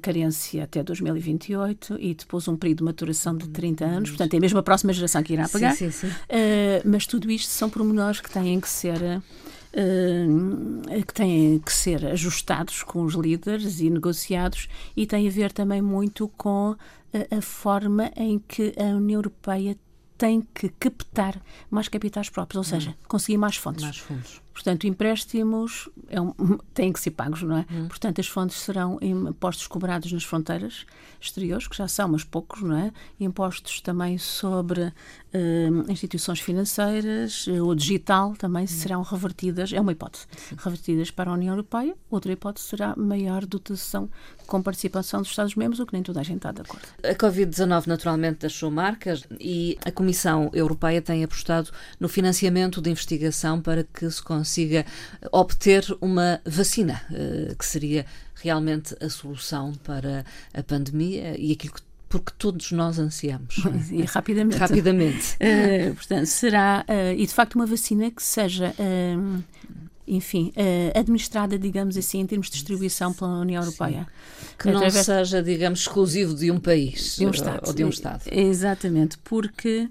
carência 0.00 0.64
até 0.64 0.82
2028 0.82 1.98
e 2.00 2.14
depois 2.14 2.48
um 2.48 2.56
período 2.56 2.78
de 2.78 2.84
maturação 2.84 3.36
de 3.36 3.48
30 3.48 3.84
anos. 3.84 4.10
Portanto, 4.10 4.34
é 4.34 4.40
mesmo 4.40 4.58
a 4.58 4.62
próxima 4.62 4.92
geração 4.92 5.22
que 5.22 5.34
irá 5.34 5.48
pagar. 5.48 5.74
Sim, 5.76 5.90
sim, 5.90 6.08
sim. 6.08 6.14
Uh, 6.14 6.82
mas 6.86 7.06
tudo 7.06 7.30
isto 7.30 7.50
são 7.50 7.68
pormenores 7.68 8.20
que 8.20 8.30
têm 8.30 8.58
que 8.60 8.68
ser. 8.68 9.22
Uh, 9.74 11.02
que 11.06 11.14
têm 11.14 11.58
que 11.58 11.72
ser 11.72 12.04
ajustados 12.04 12.82
com 12.82 13.04
os 13.04 13.14
líderes 13.14 13.80
e 13.80 13.88
negociados 13.88 14.68
e 14.94 15.06
tem 15.06 15.26
a 15.26 15.30
ver 15.30 15.50
também 15.50 15.80
muito 15.80 16.28
com 16.28 16.76
a, 17.14 17.38
a 17.38 17.40
forma 17.40 18.10
em 18.14 18.38
que 18.38 18.74
a 18.78 18.94
União 18.96 19.18
Europeia 19.18 19.74
tem 20.18 20.42
que 20.54 20.68
captar 20.68 21.40
mais 21.70 21.88
capitais 21.88 22.28
próprios, 22.28 22.58
ou 22.58 22.64
seja, 22.64 22.90
hum. 22.90 22.94
conseguir 23.08 23.38
mais 23.38 23.56
fontes. 23.56 23.82
Mais 23.82 23.98
fundos. 23.98 24.40
Portanto, 24.52 24.86
empréstimos 24.86 25.88
é 26.08 26.20
um, 26.20 26.32
têm 26.74 26.92
que 26.92 27.00
ser 27.00 27.12
pagos, 27.12 27.42
não 27.42 27.56
é? 27.56 27.66
Hum. 27.70 27.88
Portanto, 27.88 28.20
as 28.20 28.26
fontes 28.26 28.58
serão 28.58 28.98
impostos 29.00 29.66
cobrados 29.66 30.12
nas 30.12 30.24
fronteiras 30.24 30.84
exteriores, 31.20 31.66
que 31.66 31.76
já 31.76 31.88
são, 31.88 32.08
mas 32.08 32.22
poucos, 32.22 32.62
não 32.62 32.76
é? 32.76 32.92
Impostos 33.18 33.80
também 33.80 34.18
sobre 34.18 34.82
uh, 34.82 34.92
instituições 35.90 36.40
financeiras, 36.40 37.46
uh, 37.46 37.66
o 37.66 37.74
digital 37.74 38.34
também 38.36 38.64
hum. 38.64 38.68
serão 38.68 39.02
revertidas, 39.02 39.72
é 39.72 39.80
uma 39.80 39.92
hipótese, 39.92 40.26
Sim. 40.36 40.56
revertidas 40.58 41.10
para 41.10 41.30
a 41.30 41.34
União 41.34 41.54
Europeia. 41.54 41.94
Outra 42.10 42.32
hipótese 42.32 42.66
será 42.66 42.94
maior 42.96 43.46
dotação 43.46 44.10
com 44.46 44.60
participação 44.60 45.22
dos 45.22 45.30
Estados-membros, 45.30 45.80
o 45.80 45.86
que 45.86 45.94
nem 45.94 46.02
toda 46.02 46.20
a 46.20 46.22
gente 46.22 46.38
está 46.38 46.52
de 46.52 46.60
acordo. 46.60 46.86
A 47.02 47.14
Covid-19 47.14 47.86
naturalmente 47.86 48.40
deixou 48.40 48.70
marcas 48.70 49.24
e 49.40 49.78
a 49.84 49.90
Comissão 49.90 50.50
Europeia 50.52 51.00
tem 51.00 51.24
apostado 51.24 51.70
no 51.98 52.08
financiamento 52.08 52.82
de 52.82 52.90
investigação 52.90 53.60
para 53.62 53.84
que 53.84 54.10
se 54.10 54.22
consiga 54.22 54.41
consiga 54.42 54.84
obter 55.30 55.84
uma 56.00 56.40
vacina, 56.44 57.00
eh, 57.12 57.54
que 57.56 57.64
seria 57.64 58.04
realmente 58.34 58.96
a 59.00 59.08
solução 59.08 59.72
para 59.84 60.26
a 60.52 60.62
pandemia 60.64 61.38
e 61.38 61.52
aquilo 61.52 61.74
que 61.74 61.82
porque 62.08 62.32
todos 62.36 62.72
nós 62.72 62.98
ansiamos. 62.98 63.56
E 63.90 64.02
rapidamente. 64.02 64.58
rapidamente. 64.58 65.36
Uh, 65.36 65.94
portanto, 65.96 66.26
será, 66.26 66.84
uh, 66.86 67.18
e 67.18 67.26
de 67.26 67.32
facto, 67.32 67.54
uma 67.54 67.64
vacina 67.64 68.10
que 68.10 68.22
seja, 68.22 68.74
uh, 68.78 69.42
enfim, 70.06 70.52
administrada, 70.94 71.58
digamos 71.58 71.96
assim, 71.96 72.20
em 72.20 72.26
termos 72.26 72.48
de 72.48 72.52
distribuição 72.54 73.14
pela 73.14 73.40
União 73.40 73.62
Europeia. 73.62 74.06
Sim. 74.38 74.46
Que 74.58 74.70
não 74.70 74.90
seja, 74.90 75.42
digamos, 75.42 75.80
exclusivo 75.80 76.34
de 76.34 76.50
um 76.50 76.60
país 76.60 77.16
de 77.16 77.24
um 77.24 77.30
Estado. 77.30 77.66
ou 77.66 77.72
de 77.72 77.84
um 77.84 77.88
Estado. 77.88 78.24
Exatamente, 78.30 79.16
porque 79.18 79.88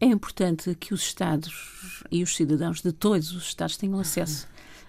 é 0.00 0.06
importante 0.06 0.74
que 0.76 0.94
os 0.94 1.02
Estados 1.02 1.77
e 2.10 2.22
os 2.22 2.34
cidadãos 2.34 2.80
de 2.80 2.92
todos 2.92 3.32
os 3.32 3.44
Estados 3.44 3.76
tenham 3.76 3.98
acesso 3.98 4.46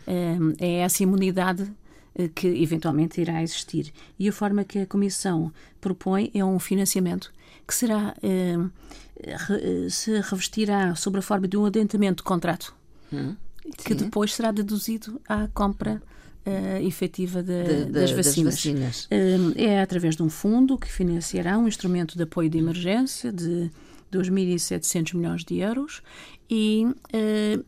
uh, 0.07 0.63
a 0.63 0.65
essa 0.65 1.03
imunidade 1.03 1.71
eh, 2.15 2.27
que 2.27 2.47
eventualmente 2.47 3.21
irá 3.21 3.41
existir. 3.41 3.93
E 4.17 4.27
a 4.27 4.33
forma 4.33 4.63
que 4.63 4.79
a 4.79 4.85
Comissão 4.85 5.51
propõe 5.79 6.31
é 6.33 6.43
um 6.43 6.59
financiamento 6.59 7.31
que 7.67 7.73
será 7.73 8.15
uh, 8.23 9.89
se 9.89 10.19
revestirá 10.21 10.95
sob 10.95 11.19
a 11.19 11.21
forma 11.21 11.47
de 11.47 11.57
um 11.57 11.65
adentamento 11.65 12.17
de 12.17 12.23
contrato 12.23 12.73
hum, 13.11 13.35
que 13.77 13.93
depois 13.93 14.33
será 14.33 14.51
deduzido 14.51 15.21
à 15.27 15.47
compra 15.49 16.01
uh, 16.45 16.85
efetiva 16.85 17.43
de, 17.43 17.63
de, 17.63 17.85
de, 17.85 17.91
das 17.91 18.11
vacinas. 18.11 18.55
Das 18.55 18.65
vacinas. 18.65 19.05
Uh, 19.05 19.53
é 19.55 19.81
através 19.81 20.15
de 20.15 20.23
um 20.23 20.29
fundo 20.29 20.77
que 20.77 20.91
financiará 20.91 21.57
um 21.57 21.67
instrumento 21.67 22.15
de 22.17 22.23
apoio 22.23 22.49
de 22.49 22.57
emergência 22.57 23.31
de 23.31 23.69
2.700 24.11 25.15
milhões 25.15 25.43
de 25.43 25.57
euros 25.57 26.01
e 26.49 26.85
uh, 26.85 27.65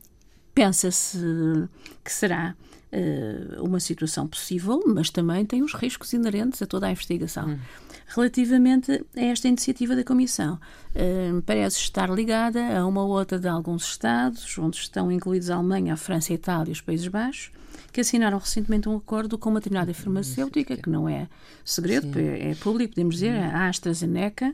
pensa-se 0.54 1.18
que 2.04 2.12
será 2.12 2.56
uh, 2.92 3.64
uma 3.64 3.80
situação 3.80 4.28
possível, 4.28 4.82
mas 4.88 5.10
também 5.10 5.46
tem 5.46 5.64
os 5.64 5.74
riscos 5.74 6.14
inerentes 6.14 6.62
a 6.62 6.66
toda 6.66 6.88
a 6.88 6.92
investigação. 6.92 7.50
Hum. 7.50 7.60
Relativamente 8.08 9.06
a 9.16 9.22
esta 9.22 9.48
iniciativa 9.48 9.96
da 9.96 10.04
Comissão, 10.04 10.56
uh, 10.56 11.42
parece 11.44 11.78
estar 11.78 12.10
ligada 12.10 12.78
a 12.78 12.86
uma 12.86 13.04
outra 13.04 13.40
de 13.40 13.48
alguns 13.48 13.86
Estados, 13.86 14.58
onde 14.58 14.78
estão 14.78 15.12
incluídos 15.12 15.50
a 15.50 15.56
Alemanha, 15.56 15.94
a 15.94 15.98
França, 15.98 16.34
a 16.34 16.36
Itália 16.36 16.72
e 16.72 16.74
os 16.74 16.82
Países 16.82 17.08
Baixos, 17.08 17.52
que 17.94 18.02
assinaram 18.02 18.38
recentemente 18.38 18.88
um 18.88 18.98
acordo 18.98 19.38
com 19.38 19.50
uma 19.50 19.60
determinada 19.60 19.94
farmacêutica, 19.94 20.78
que 20.78 20.90
não 20.90 21.08
é 21.08 21.28
segredo, 21.64 22.18
é, 22.20 22.52
é, 22.52 22.56
público, 22.56 22.94
podemos 22.94 23.16
dizer, 23.16 23.34
hum. 23.34 23.50
a 23.54 23.70
AstraZeneca, 23.70 24.54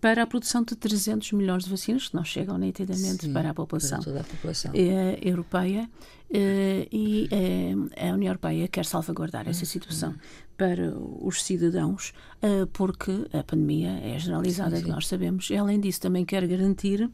para 0.00 0.22
a 0.22 0.26
produção 0.26 0.62
de 0.62 0.76
300 0.76 1.32
milhões 1.32 1.64
de 1.64 1.70
vacinas, 1.70 2.08
que 2.08 2.14
não 2.14 2.24
chegam 2.24 2.56
nitidamente 2.56 3.26
Sim, 3.26 3.32
para 3.32 3.50
a 3.50 3.54
população, 3.54 4.00
para 4.00 4.20
a 4.20 4.24
população. 4.24 4.70
Eh, 4.74 5.18
europeia. 5.22 5.88
Eh, 6.30 6.86
e 6.92 7.28
eh, 7.30 8.08
a 8.08 8.12
União 8.12 8.30
Europeia 8.30 8.68
quer 8.68 8.84
salvaguardar 8.84 9.48
essa 9.48 9.64
situação 9.64 10.14
para 10.56 10.92
os 10.96 11.42
cidadãos, 11.42 12.12
porque 12.72 13.12
a 13.32 13.44
pandemia 13.44 14.00
é 14.02 14.18
generalizada, 14.18 14.70
sim, 14.70 14.76
sim. 14.78 14.84
que 14.84 14.90
nós 14.90 15.06
sabemos. 15.06 15.48
Além 15.52 15.80
disso, 15.80 16.00
também 16.00 16.24
quer 16.24 16.46
garantir 16.46 17.08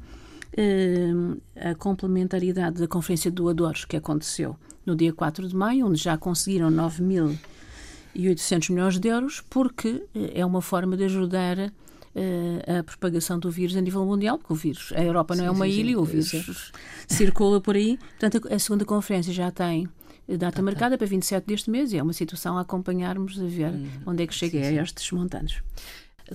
a 1.56 1.74
complementaridade 1.74 2.80
da 2.80 2.88
Conferência 2.88 3.30
de 3.30 3.34
Doadores 3.34 3.84
que 3.84 3.96
aconteceu 3.96 4.56
no 4.86 4.96
dia 4.96 5.12
4 5.12 5.46
de 5.46 5.54
maio, 5.54 5.86
onde 5.86 6.02
já 6.02 6.16
conseguiram 6.16 6.70
9.800 6.70 8.70
milhões 8.70 8.98
de 8.98 9.08
euros, 9.08 9.42
porque 9.42 10.02
é 10.34 10.44
uma 10.44 10.62
forma 10.62 10.96
de 10.96 11.04
ajudar 11.04 11.70
uh, 12.14 12.78
a 12.78 12.82
propagação 12.82 13.38
do 13.38 13.50
vírus 13.50 13.76
a 13.76 13.80
nível 13.80 14.04
mundial, 14.04 14.38
porque 14.38 14.52
o 14.52 14.56
vírus, 14.56 14.92
a 14.94 15.02
Europa 15.02 15.34
não 15.34 15.44
é 15.44 15.50
uma 15.50 15.66
sim, 15.66 15.72
ilha, 15.72 15.90
sim, 15.90 15.96
o 15.96 16.04
vírus 16.04 16.72
circula 17.08 17.60
por 17.60 17.76
aí. 17.76 17.98
Portanto, 18.18 18.48
a, 18.50 18.54
a 18.54 18.58
segunda 18.58 18.84
conferência 18.84 19.32
já 19.32 19.50
tem 19.50 19.88
data 20.26 20.60
ah, 20.60 20.64
marcada 20.64 20.96
para 20.96 21.06
27 21.06 21.46
deste 21.46 21.70
mês 21.70 21.92
e 21.92 21.98
é 21.98 22.02
uma 22.02 22.12
situação 22.12 22.56
a 22.56 22.62
acompanharmos, 22.62 23.38
a 23.38 23.44
ver 23.44 23.70
hum, 23.70 23.86
onde 24.06 24.22
é 24.22 24.26
que 24.26 24.34
chega 24.34 24.58
a 24.58 24.82
estes 24.82 25.10
montantes. 25.12 25.62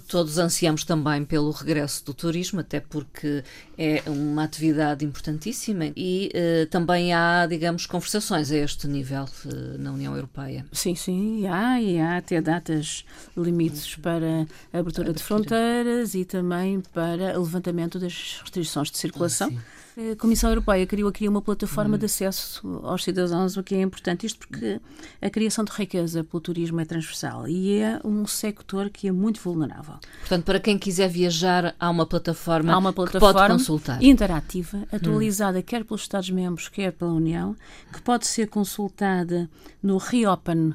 Todos 0.08 0.38
ansiamos 0.38 0.84
também 0.84 1.26
pelo 1.26 1.52
regresso 1.52 2.06
do 2.06 2.14
turismo, 2.14 2.60
até 2.60 2.80
porque 2.80 3.44
é 3.78 4.04
uma 4.06 4.44
atividade 4.44 5.04
importantíssima 5.04 5.86
e 5.96 6.32
uh, 6.34 6.66
também 6.68 7.14
há, 7.14 7.48
digamos, 7.48 7.86
conversações 7.86 8.52
a 8.52 8.58
este 8.58 8.88
nível 8.88 9.26
uh, 9.46 9.78
na 9.80 9.92
União 9.92 10.14
Europeia. 10.16 10.66
Sim, 10.72 10.94
sim, 10.94 11.48
há 11.48 11.82
e 11.82 12.00
há 12.00 12.18
até 12.18 12.40
datas 12.40 13.04
limites 13.36 13.96
para 13.96 14.48
a 14.72 14.80
abertura 14.80 15.12
de 15.12 15.24
fronteiras 15.24 16.14
e 16.14 16.24
também 16.24 16.82
para 16.94 17.40
o 17.40 17.44
levantamento 17.44 17.98
das 18.00 18.40
restrições 18.42 18.92
de 18.92 18.98
circulação. 18.98 19.52
Ah, 19.58 19.79
a 20.12 20.16
Comissão 20.16 20.50
Europeia 20.50 20.88
criou 20.88 21.10
aqui 21.10 21.28
uma 21.28 21.42
plataforma 21.42 21.96
hum. 21.96 22.00
de 22.00 22.06
acesso 22.06 22.80
aos 22.84 23.04
cidadãos, 23.04 23.58
o 23.58 23.64
que 23.64 23.76
é 23.76 23.82
importante. 23.82 24.26
Isto 24.26 24.40
porque 24.40 24.80
a 25.22 25.30
criação 25.30 25.66
de 25.66 25.72
riqueza 25.72 26.24
pelo 26.24 26.40
turismo 26.40 26.80
é 26.80 26.86
transversal 26.86 27.48
e 27.48 27.80
é 27.80 28.00
um 28.04 28.26
sector 28.26 28.90
que 28.90 29.08
é 29.08 29.12
muito 29.12 29.42
vulnerável. 29.42 29.96
Portanto, 30.20 30.46
para 30.46 30.60
quem 30.60 30.78
quiser 30.78 31.10
viajar, 31.10 31.76
há 31.80 31.90
uma 31.90 32.06
plataforma, 32.06 32.74
há 32.74 32.78
uma 32.78 32.94
plataforma 32.94 33.34
que 33.34 33.40
pode 33.40 33.54
consultar. 33.54 34.02
interativa, 34.02 34.88
atualizada 34.92 35.60
hum. 35.60 35.64
quer 35.64 35.84
pelos 35.84 36.02
Estados-membros, 36.02 36.70
quer 36.70 36.94
pela 36.94 37.12
União, 37.12 37.56
que 37.92 38.02
pode 38.02 38.26
ser 38.26 38.48
consultada 38.48 39.50
no 39.84 39.98
Reopen. 39.98 40.74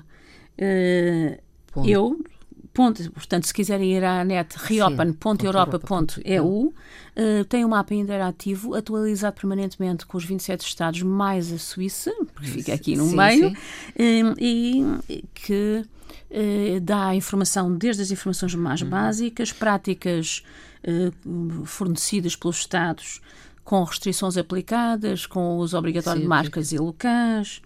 Uh, 0.56 1.44
eu, 1.84 2.20
ponto, 2.74 3.10
portanto, 3.12 3.46
se 3.46 3.54
quiserem 3.54 3.96
ir 3.96 4.02
à 4.02 4.24
net, 4.24 4.56
reopen.europa.eu, 4.58 6.44
uh, 6.44 6.74
eh, 7.14 7.44
tem 7.44 7.64
um 7.64 7.68
mapa 7.68 7.94
interativo 7.94 8.74
atualizado 8.74 9.36
permanentemente 9.36 10.04
com 10.04 10.18
os 10.18 10.24
27 10.24 10.66
Estados, 10.66 11.00
mais 11.02 11.52
a 11.52 11.58
Suíça, 11.58 12.12
porque 12.34 12.50
fica 12.50 12.74
aqui 12.74 12.96
no 12.96 13.06
sim, 13.06 13.16
meio, 13.16 13.50
sim. 13.50 13.56
Uh, 14.24 14.34
e 14.38 15.24
que 15.32 15.84
uh, 15.84 16.80
dá 16.80 17.14
informação 17.14 17.72
desde 17.72 18.02
as 18.02 18.10
informações 18.10 18.56
mais 18.56 18.82
uhum. 18.82 18.90
básicas, 18.90 19.52
práticas 19.52 20.42
fornecidas 21.64 22.36
pelos 22.36 22.58
Estados 22.58 23.22
com 23.64 23.82
restrições 23.84 24.36
aplicadas, 24.36 25.24
com 25.24 25.56
o 25.56 25.56
uso 25.56 25.78
obrigatório 25.78 26.18
sim, 26.18 26.24
de 26.24 26.28
máscaras 26.28 26.72
e 26.72 26.76
locais, 26.76 27.62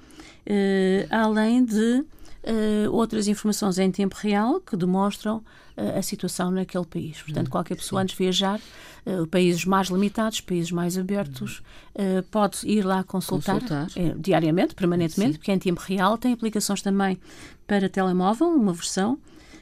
além 1.11 1.65
de 1.65 2.05
uh, 2.49 2.93
outras 2.93 3.29
informações 3.29 3.79
em 3.79 3.91
tempo 3.91 4.17
real 4.19 4.61
que 4.61 4.77
demonstram 4.77 5.37
uh, 5.37 5.99
a 5.99 6.03
situação 6.03 6.51
naquele 6.51 6.87
país. 6.87 7.21
Portanto, 7.23 7.49
hum, 7.49 7.51
qualquer 7.51 7.77
pessoa, 7.77 8.03
antes 8.03 8.17
de 8.17 8.23
viajar, 8.23 8.61
uh, 9.07 9.27
países 9.27 9.65
mais 9.65 9.89
limitados, 9.89 10.41
países 10.41 10.73
mais 10.73 10.97
abertos, 10.97 11.63
uh, 11.95 12.23
pode 12.31 12.59
ir 12.65 12.85
lá 12.85 13.05
consultar, 13.05 13.61
consultar. 13.61 13.89
diariamente, 14.19 14.75
permanentemente, 14.75 15.33
Sim. 15.33 15.39
porque 15.39 15.51
é 15.51 15.55
em 15.55 15.59
tempo 15.59 15.81
real. 15.81 16.17
Tem 16.17 16.33
aplicações 16.33 16.83
também 16.83 17.19
para 17.67 17.89
telemóvel, 17.89 18.49
uma 18.49 18.73
versão. 18.73 19.19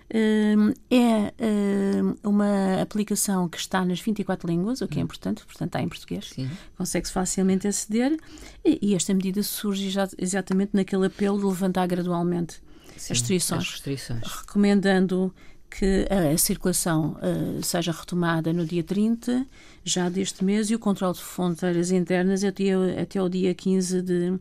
é 0.09 1.33
uma 2.23 2.81
aplicação 2.81 3.49
que 3.49 3.59
está 3.59 3.85
nas 3.85 4.01
24 4.01 4.49
línguas, 4.49 4.81
o 4.81 4.87
que 4.87 4.99
é 4.99 5.03
hum. 5.03 5.05
importante, 5.05 5.45
portanto 5.45 5.69
está 5.69 5.83
em 5.83 5.89
português, 5.89 6.33
consegue-se 6.79 7.13
facilmente 7.13 7.67
aceder 7.67 8.17
e, 8.65 8.95
esta 8.95 9.13
medida 9.13 9.43
surge 9.43 9.93
exatamente 10.17 10.71
naquele 10.75 11.07
apelo 11.07 11.39
de 11.39 11.47
levantar 11.47 11.89
gradualmente 11.89 12.61
Sim, 12.97 13.13
as, 13.13 13.19
restrições, 13.21 13.63
as 13.63 13.71
restrições, 13.71 14.23
recomendando 14.23 15.33
que 15.79 16.07
a 16.11 16.37
circulação 16.39 17.17
uh, 17.17 17.63
seja 17.63 17.93
retomada 17.93 18.53
no 18.53 18.65
dia 18.65 18.83
30, 18.83 19.47
já 19.85 20.09
deste 20.09 20.45
mês, 20.45 20.71
e 20.71 20.75
o 20.75 20.79
controle 20.79 21.15
de 21.15 21.23
fronteiras 21.23 21.91
internas 21.91 22.43
até, 22.43 22.73
até 23.01 23.23
o 23.23 23.29
dia 23.29 23.55
15 23.55 24.03
de, 24.03 24.39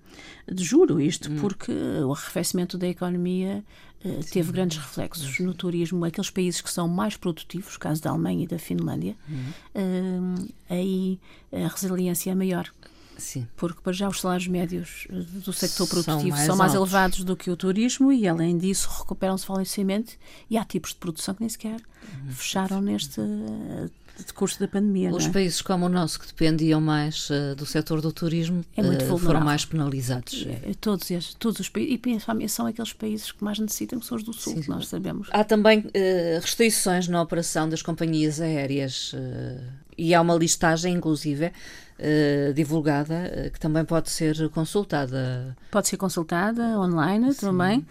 de 0.52 0.64
julho. 0.64 1.02
Isto 1.02 1.32
hum. 1.32 1.38
porque 1.42 1.72
o 1.72 2.14
arrefecimento 2.14 2.78
da 2.78 2.88
economia 2.88 3.64
uh, 4.06 4.24
teve 4.32 4.52
grandes 4.52 4.78
reflexos 4.78 5.40
no 5.40 5.54
turismo. 5.54 6.06
Aqueles 6.06 6.30
países 6.30 6.62
que 6.62 6.72
são 6.72 6.88
mais 6.88 7.18
produtivos, 7.18 7.76
caso 7.76 8.02
da 8.02 8.12
Alemanha 8.12 8.44
e 8.44 8.48
da 8.48 8.60
Finlândia, 8.60 9.16
hum. 9.30 9.52
uh, 9.76 10.48
aí 10.70 11.20
a 11.52 11.68
resiliência 11.68 12.32
é 12.32 12.36
maior. 12.36 12.72
Sim. 13.18 13.48
Porque 13.56 13.82
para 13.82 13.94
já 13.94 14.08
os 14.08 14.22
salários 14.22 14.48
médios 14.48 15.08
eh, 15.10 15.16
do 15.44 15.54
sector 15.54 15.88
produtivo 15.88 16.20
são 16.20 16.30
mais, 16.30 16.46
são 16.46 16.58
mais 16.58 16.74
elevados 16.74 17.24
do 17.24 17.36
que 17.36 17.50
o 17.50 17.56
turismo 17.56 18.12
e, 18.12 18.28
além 18.28 18.58
disso, 18.58 18.90
recuperam-se 19.00 19.46
facilmente 19.46 20.20
e 20.50 20.58
há 20.58 20.66
tipos 20.66 20.92
de 20.92 20.98
produção 20.98 21.34
que 21.34 21.42
nem 21.42 21.50
sequer 21.50 21.76
uhum. 21.76 22.32
fecharam 22.32 22.82
neste 22.82 23.20
uh, 23.22 23.90
decurso 24.26 24.60
da 24.60 24.68
pandemia. 24.68 25.12
Os 25.12 25.26
é? 25.26 25.30
países 25.30 25.62
como 25.62 25.86
o 25.86 25.90
nosso, 25.90 26.20
que 26.20 26.28
dependiam 26.28 26.82
mais 26.82 27.30
uh, 27.30 27.56
do 27.56 27.66
setor 27.66 28.02
do 28.02 28.12
turismo, 28.12 28.64
é 28.76 28.82
uh, 28.82 29.18
foram 29.18 29.42
mais 29.42 29.66
penalizados. 29.66 30.46
É, 30.64 30.74
todos, 30.80 31.10
estes, 31.10 31.36
todos 31.36 31.60
os 31.60 31.70
países, 31.70 31.94
e 31.94 31.98
principalmente 31.98 32.52
são 32.52 32.66
aqueles 32.66 32.94
países 32.94 33.32
que 33.32 33.44
mais 33.44 33.60
necessitam, 33.60 34.00
que 34.00 34.06
são 34.06 34.18
os 34.18 34.24
do 34.24 34.34
Sul, 34.34 34.56
sim, 34.56 34.62
que 34.62 34.70
nós 34.70 34.88
sabemos. 34.88 35.30
Há 35.32 35.44
também 35.44 35.86
restrições 36.42 37.08
na 37.08 37.22
operação 37.22 37.68
das 37.70 37.82
companhias 37.82 38.40
aéreas 38.40 39.14
e 39.98 40.14
há 40.14 40.22
uma 40.22 40.36
listagem, 40.36 40.94
inclusive, 40.94 41.52
uh, 42.00 42.54
divulgada, 42.54 43.32
uh, 43.32 43.52
que 43.52 43.60
também 43.60 43.86
pode 43.86 44.10
ser 44.10 44.50
consultada. 44.50 45.56
Pode 45.72 45.88
ser 45.88 45.98
consultada 45.98 46.80
online 46.80 47.34
Sim. 47.34 47.48
também 47.48 47.86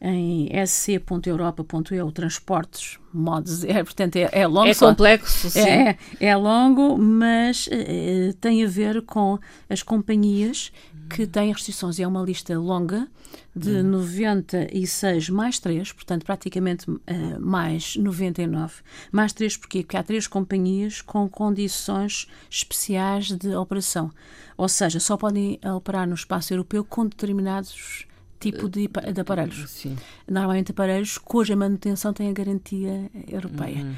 em 0.00 0.48
sc.europa.eu 0.66 2.10
transportes 2.10 2.98
modo 3.12 3.48
zero, 3.48 3.84
portanto 3.84 4.16
é, 4.16 4.28
é 4.32 4.46
longo. 4.46 4.68
É 4.68 4.74
complexo, 4.74 5.50
sim. 5.50 5.60
É, 5.60 5.98
é 6.18 6.36
longo, 6.36 6.96
mas 6.96 7.66
uh, 7.66 8.32
tem 8.40 8.64
a 8.64 8.68
ver 8.68 9.02
com 9.02 9.38
as 9.68 9.82
companhias 9.82 10.72
que 11.10 11.26
têm 11.26 11.52
restrições. 11.52 11.98
É 11.98 12.06
uma 12.06 12.22
lista 12.22 12.58
longa 12.58 13.08
de 13.54 13.80
hum. 13.80 13.82
96 13.82 15.28
mais 15.28 15.58
3, 15.58 15.92
portanto 15.92 16.24
praticamente 16.24 16.88
uh, 16.88 17.00
mais 17.38 17.96
99. 17.96 18.74
Mais 19.12 19.32
3 19.32 19.56
porquê? 19.56 19.82
Porque 19.82 19.96
há 19.96 20.02
três 20.02 20.26
companhias 20.26 21.02
com 21.02 21.28
condições 21.28 22.26
especiais 22.48 23.30
de 23.32 23.54
operação. 23.54 24.10
Ou 24.56 24.68
seja, 24.68 25.00
só 25.00 25.16
podem 25.16 25.58
operar 25.74 26.06
no 26.06 26.14
espaço 26.14 26.52
europeu 26.52 26.84
com 26.84 27.04
determinados 27.04 28.06
tipo 28.40 28.68
de, 28.68 28.88
de 28.88 29.20
aparelhos. 29.20 29.70
Sim. 29.70 29.96
Normalmente 30.28 30.72
aparelhos 30.72 31.18
cuja 31.18 31.54
manutenção 31.54 32.12
tem 32.12 32.28
a 32.28 32.32
garantia 32.32 33.10
europeia. 33.28 33.84
Uhum. 33.84 33.94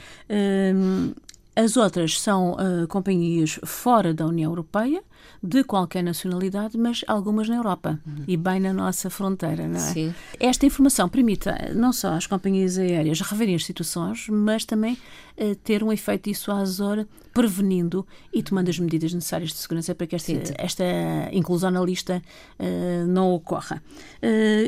Um, 0.77 1.15
as 1.55 1.77
outras 1.77 2.19
são 2.19 2.53
uh, 2.53 2.87
companhias 2.89 3.61
fora 3.65 4.15
da 4.15 4.27
União 4.27 4.51
Europeia, 4.51 5.03
de 5.43 5.63
qualquer 5.63 6.03
nacionalidade, 6.03 6.79
mas 6.79 7.05
algumas 7.07 7.49
na 7.49 7.57
Europa 7.57 8.01
uhum. 8.07 8.25
e 8.27 8.37
bem 8.37 8.59
na 8.59 8.73
nossa 8.73 9.11
fronteira, 9.11 9.69
não 9.69 9.77
é? 9.77 9.93
Sim. 9.93 10.15
Esta 10.41 10.65
informação 10.65 11.09
permite 11.09 11.49
eh, 11.49 11.75
não 11.75 11.93
só 11.93 12.15
às 12.15 12.27
companhias 12.27 12.79
aéreas 12.79 13.21
reverem 13.21 13.55
as 13.55 13.65
situações, 13.65 14.29
mas 14.31 14.65
também 14.65 14.95
uh, 14.95 15.55
ter 15.57 15.83
um 15.83 15.93
efeito 15.93 16.31
dissuasor 16.31 17.07
prevenindo 17.35 18.07
e 18.33 18.43
tomando 18.43 18.71
as 18.71 18.79
medidas 18.79 19.13
necessárias 19.13 19.51
de 19.51 19.59
segurança 19.59 19.95
para 19.95 20.07
que 20.07 20.17
esta, 20.17 20.33
esta 20.57 20.85
inclusão 21.33 21.71
na 21.71 21.83
lista 21.83 22.23
uh, 22.59 23.07
não 23.07 23.33
ocorra. 23.33 23.83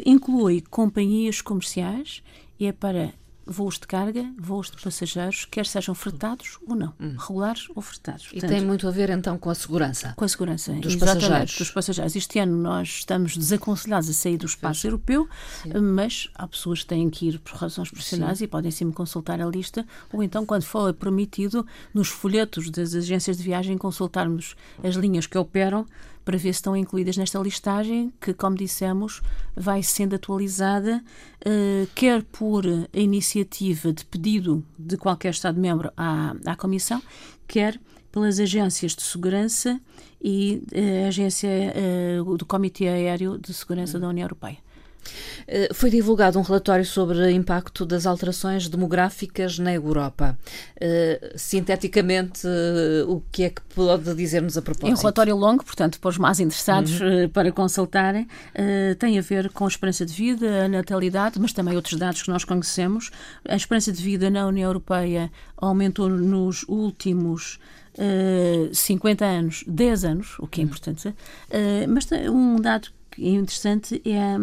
inclui 0.05 0.63
companhias 0.71 1.41
comerciais 1.41 2.23
e 2.59 2.67
é 2.67 2.73
para 2.73 3.13
voos 3.47 3.79
de 3.79 3.87
carga, 3.87 4.25
voos 4.39 4.71
de 4.71 4.81
passageiros, 4.83 5.47
quer 5.51 5.67
sejam 5.67 5.95
fretados 5.95 6.59
ou 6.67 6.75
não, 6.75 6.93
hum. 7.01 7.15
regulares 7.19 7.69
ou 7.75 7.83
fretados. 7.83 8.29
Portanto, 8.29 8.51
e 8.51 8.55
tem 8.55 8.65
muito 8.65 8.89
a 8.89 8.91
ver 8.91 9.11
então 9.11 9.39
com 9.39 9.51
a 9.51 9.55
segurança. 9.55 10.15
Com 10.17 10.25
a 10.25 10.29
segurança 10.29 10.73
dos 10.75 10.97
passageiros. 10.97 11.59
dos 11.59 11.71
passageiros. 11.71 12.17
Este 12.17 12.39
ano 12.39 12.57
nós 12.57 12.89
estamos 12.89 13.37
desaconselhados 13.37 14.09
a 14.09 14.13
sair 14.13 14.37
do 14.37 14.47
espaço 14.47 14.83
Sim. 14.83 14.89
europeu, 14.89 15.29
Sim. 15.63 15.73
mas 15.81 16.31
há 16.35 16.47
pessoas 16.47 16.81
que 16.81 16.87
têm 16.87 17.11
que 17.11 17.29
ir 17.29 17.39
por 17.39 17.57
razões 17.57 17.91
profissionais 17.91 18.39
Sim. 18.39 18.45
e 18.45 18.49
podem 18.49 18.71
sim 18.71 18.91
consultar 18.91 19.41
a 19.41 19.47
lista, 19.47 19.87
ou 20.13 20.23
então, 20.23 20.47
quando 20.47 20.63
for 20.63 20.93
permitido, 20.95 21.67
nos 21.93 22.09
folhetos 22.09 22.71
das 22.71 22.95
agências 22.95 23.37
de 23.37 23.43
viagem, 23.43 23.77
consultarmos 23.77 24.55
as 24.83 24.95
linhas 24.95 25.27
que 25.27 25.37
operam 25.39 25.87
para 26.25 26.37
ver 26.37 26.53
se 26.55 26.59
estão 26.59 26.77
incluídas 26.77 27.17
nesta 27.17 27.39
listagem, 27.39 28.13
que, 28.21 28.33
como 28.33 28.57
dissemos, 28.57 29.21
vai 29.55 29.83
sendo 29.83 30.15
atualizada, 30.17 31.05
uh, 31.47 31.87
quer 31.95 32.23
por 32.23 32.65
iniciativa 32.93 33.93
de 33.93 34.05
pedido 34.05 34.65
de 34.79 34.97
qualquer 34.97 35.31
Estado-membro 35.31 35.93
à, 35.97 36.35
à 36.47 36.57
Comissão, 36.57 37.03
quer 37.47 37.79
pelas 38.11 38.39
agências 38.39 38.95
de 38.95 39.03
segurança 39.03 39.81
e 40.23 40.63
a 41.05 41.09
agência 41.09 41.51
uh, 42.21 42.37
do 42.37 42.47
Comitê 42.47 42.89
Aéreo 42.89 43.37
de 43.39 43.53
Segurança 43.53 43.99
da 43.99 44.09
União 44.09 44.25
Europeia. 44.25 44.59
Eh, 45.47 45.69
foi 45.73 45.91
divulgado 45.91 46.39
um 46.39 46.43
relatório 46.43 46.85
sobre 46.85 47.19
o 47.19 47.31
impacto 47.31 47.85
das 47.85 48.07
alterações 48.07 48.69
demográficas 48.69 49.59
na 49.59 49.73
Europa. 49.73 50.39
Eh, 50.81 51.35
sinteticamente, 51.37 52.47
eh, 52.47 53.05
o 53.07 53.23
que 53.31 53.45
é 53.45 53.51
que 53.51 53.63
pode 53.75 54.15
dizer-nos 54.15 54.57
a 54.57 54.63
propósito? 54.63 54.91
É 54.91 54.95
um 54.95 55.01
relatório 55.01 55.37
longo, 55.37 55.65
portanto, 55.65 56.01
para 56.01 56.09
os 56.09 56.19
mais 56.19 56.41
interessados 56.41 57.01
uhum. 57.01 57.29
para 57.29 57.51
consultarem, 57.53 58.27
tem 58.99 59.19
a 59.19 59.23
ver 59.23 59.51
com 59.51 59.65
a 59.65 59.69
esperança 59.69 60.05
de 60.05 60.13
vida, 60.13 60.65
a 60.65 60.69
natalidade, 60.69 61.39
mas 61.41 61.53
também 61.53 61.77
outros 61.77 61.99
dados 61.99 62.23
que 62.23 62.29
nós 62.29 62.45
conhecemos. 62.45 63.11
A 63.47 63.57
esperança 63.57 63.93
de 63.93 64.03
vida 64.03 64.31
na 64.31 64.47
União 64.47 64.69
Europeia 64.69 65.31
aumentou 65.57 66.09
nos 66.09 66.65
últimos 66.69 67.59
uh, 67.99 68.75
50 68.75 69.25
anos, 69.25 69.65
10 69.67 70.05
anos, 70.05 70.37
o 70.39 70.47
que 70.47 70.61
é 70.61 70.65
uhum. 70.65 70.69
importante, 70.69 71.09
uh, 71.09 71.15
mas 71.89 72.09
um 72.31 72.61
dado 72.61 72.89
interessante 73.19 74.03
é 74.05 74.37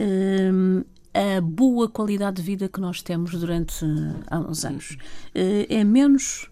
um, 0.00 0.84
a 1.14 1.40
boa 1.40 1.88
qualidade 1.88 2.36
de 2.36 2.42
vida 2.42 2.68
que 2.68 2.80
nós 2.80 3.02
temos 3.02 3.32
durante 3.32 3.84
há 4.28 4.38
uns 4.38 4.64
anos. 4.64 4.96
Uh, 5.34 5.66
é 5.68 5.84
menos 5.84 6.48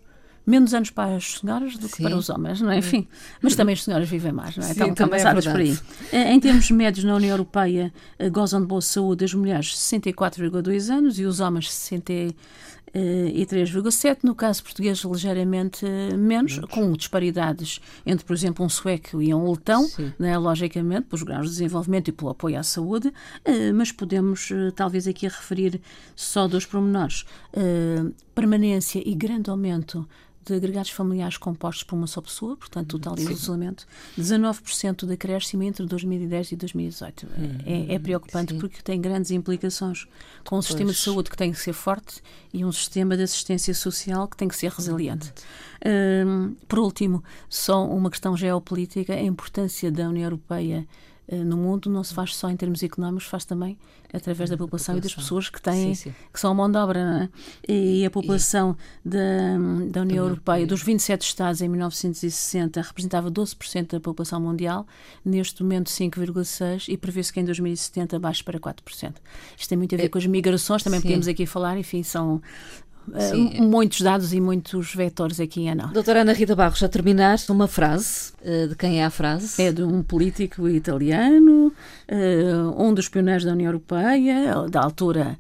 menos 0.47 0.73
anos 0.73 0.91
para 0.91 1.17
as 1.17 1.38
senhoras 1.41 1.76
do 1.76 1.88
que 1.88 1.97
Sim. 1.97 2.05
para 2.05 2.17
os 2.17 2.31
homens, 2.31 2.61
não 2.61 2.71
é? 2.71 2.79
Enfim, 2.79 3.09
mas 3.43 3.57
também 3.57 3.73
as 3.73 3.83
senhoras 3.83 4.09
vivem 4.09 4.31
mais, 4.31 4.57
não 4.57 4.65
é? 4.65 4.73
Sim, 4.73 4.91
estão, 4.91 5.09
passadas 5.09 5.45
é 5.45 5.50
por 5.50 5.61
aí. 5.61 5.76
Eh, 6.12 6.33
em 6.33 6.38
termos 6.38 6.71
médios, 6.71 7.05
na 7.05 7.17
União 7.17 7.33
Europeia, 7.33 7.93
eh, 8.17 8.31
gozam 8.31 8.61
de 8.61 8.67
boa 8.67 8.81
saúde 8.81 9.25
as 9.25 9.35
mulheres 9.35 9.76
64,2 9.76 10.88
anos 10.88 11.19
e 11.19 11.25
os 11.25 11.41
homens 11.41 11.73
60 11.73 12.12
e 13.35 13.45
3,7, 13.45 14.19
no 14.23 14.35
caso 14.35 14.62
português 14.62 14.99
ligeiramente 14.99 15.85
menos, 16.17 16.59
com 16.71 16.93
disparidades 16.93 17.81
entre, 18.05 18.25
por 18.25 18.35
exemplo, 18.35 18.65
um 18.65 18.69
sueco 18.69 19.21
e 19.21 19.35
um 19.35 19.50
letão, 19.50 19.87
né, 20.19 20.37
logicamente, 20.38 21.07
pelos 21.07 21.23
graus 21.23 21.47
de 21.47 21.53
desenvolvimento 21.53 22.09
e 22.09 22.12
pelo 22.12 22.31
apoio 22.31 22.59
à 22.59 22.62
saúde, 22.62 23.12
eh, 23.45 23.73
mas 23.73 23.93
podemos 23.93 24.50
eh, 24.50 24.71
talvez 24.75 25.07
aqui 25.07 25.26
referir 25.26 25.81
só 26.15 26.49
dois 26.49 26.65
pormenores. 26.65 27.25
Eh, 27.53 28.05
permanência 28.35 29.03
e 29.05 29.15
grande 29.15 29.49
aumento 29.49 30.07
de 30.47 30.55
agregados 30.55 30.91
familiares 30.91 31.37
compostos 31.37 31.85
por 31.85 31.97
uma 31.97 32.07
só 32.07 32.21
pessoa, 32.21 32.57
portanto, 32.57 32.99
total 32.99 33.17
Sim. 33.17 33.33
isolamento, 33.33 33.87
19% 34.19 35.07
de 35.07 35.12
acréscimo 35.12 35.62
entre 35.62 35.85
2010 35.87 36.53
e 36.53 36.57
2018. 36.57 37.26
Hum, 37.26 37.59
é, 37.65 37.95
é, 37.95 37.99
preocupante 37.99 38.53
sim. 38.53 38.59
porque 38.59 38.83
tem 38.83 39.00
grandes 39.00 39.31
implicações 39.31 40.07
com 40.45 40.57
um 40.57 40.59
pois. 40.59 40.67
sistema 40.67 40.93
de 40.93 40.99
saúde 40.99 41.31
que 41.31 41.37
tem 41.37 41.53
que 41.53 41.59
ser 41.59 41.73
forte 41.73 42.23
e 42.53 42.65
um 42.65 42.73
sistema 42.73 43.17
de 43.17 43.25
assistência 43.25 43.75
social 43.75 44.29
que 44.29 44.37
tem 44.37 44.49
que 44.49 44.57
ser 44.57 44.71
resiliente. 44.71 45.33
Hum, 45.85 46.55
por 46.69 46.79
último, 46.79 47.23
só 47.49 47.87
uma 47.87 48.11
questão 48.11 48.37
geopolítica, 48.37 49.15
a 49.15 49.23
importância 49.23 49.91
da 49.91 50.09
União 50.09 50.25
Europeia 50.25 50.87
no 51.28 51.56
mundo 51.56 51.90
não 51.90 52.04
se 52.04 52.14
faz 52.14 52.35
só 52.35 52.49
em 52.49 52.56
termos 52.56 52.83
económicos, 52.83 53.26
faz 53.26 53.45
também 53.45 53.76
através 54.12 54.49
da 54.49 54.56
população, 54.56 54.95
população. 54.95 54.97
e 54.97 55.00
das 55.00 55.14
pessoas 55.14 55.49
que 55.49 55.61
têm, 55.61 55.95
sim, 55.95 56.11
sim. 56.11 56.14
que 56.33 56.38
são 56.38 56.52
a 56.52 56.54
mão 56.54 56.71
de 56.71 56.78
obra, 56.78 57.28
é? 57.68 57.73
E 57.73 58.06
a 58.06 58.11
população 58.11 58.76
e... 59.04 59.09
da, 59.09 59.18
da 59.90 60.00
União 60.02 60.25
Europeia, 60.25 60.66
dos 60.66 60.83
27 60.83 61.23
Estados 61.23 61.61
em 61.61 61.68
1960, 61.68 62.80
representava 62.80 63.30
12% 63.30 63.90
da 63.90 64.00
população 64.00 64.40
mundial, 64.40 64.87
neste 65.25 65.62
momento 65.62 65.90
5,6% 65.90 66.88
e 66.88 66.97
prevê-se 66.97 67.33
que 67.33 67.40
em 67.40 67.45
2070 67.45 68.18
baixe 68.18 68.45
para 68.45 68.59
4%. 68.59 69.14
Isto 69.56 69.68
tem 69.68 69.76
muito 69.76 69.95
a 69.95 69.99
ver 69.99 70.04
é... 70.04 70.09
com 70.09 70.18
as 70.18 70.26
migrações, 70.26 70.83
também 70.83 71.00
sim. 71.00 71.09
podemos 71.09 71.28
aqui 71.28 71.45
falar, 71.45 71.76
enfim, 71.76 72.02
são 72.02 72.40
Uh, 73.09 73.63
muitos 73.63 74.01
dados 74.01 74.33
e 74.33 74.41
muitos 74.41 74.95
vetores 74.95 75.41
aqui 75.41 75.63
em 75.63 75.71
Ana. 75.71 75.89
Doutora 75.93 76.23
Ana 76.23 76.33
Rita 76.33 76.57
Barros, 76.57 76.83
a 76.83 76.89
terminar, 76.89 77.39
uma 77.49 77.69
frase, 77.69 78.33
uh, 78.43 78.69
de 78.69 78.75
quem 78.75 79.00
é 79.00 79.04
a 79.04 79.11
frase? 79.11 79.63
É 79.63 79.73
de 79.73 79.83
um 79.83 80.02
político 80.02 80.69
italiano, 80.69 81.69
uh, 81.69 82.83
um 82.83 82.93
dos 82.93 83.09
pioneiros 83.09 83.45
da 83.45 83.52
União 83.52 83.69
Europeia, 83.69 84.69
da 84.69 84.83
altura 84.83 85.39